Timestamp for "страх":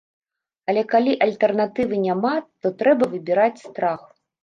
3.67-4.01